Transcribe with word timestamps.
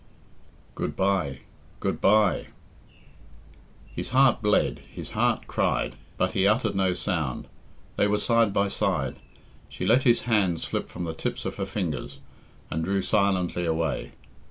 Good 0.73 0.95
bye!... 0.95 1.41
Good 1.79 2.01
bye!" 2.01 2.47
His 3.95 4.09
heart 4.09 4.41
bled, 4.41 4.79
his 4.91 5.11
heart 5.11 5.45
cried, 5.45 5.93
but 6.17 6.31
he 6.31 6.47
uttered 6.47 6.73
no 6.73 6.95
sound. 6.95 7.47
They 7.97 8.07
were 8.07 8.17
side 8.17 8.51
by 8.51 8.67
side. 8.69 9.17
She 9.69 9.85
let 9.85 10.01
his 10.01 10.21
hand 10.21 10.59
slip 10.59 10.87
from 10.89 11.03
the 11.03 11.13
tips 11.13 11.45
of 11.45 11.57
her 11.57 11.67
fingers, 11.67 12.17
and 12.71 12.83
drew 12.83 13.03
silently 13.03 13.63
away. 13.65 14.13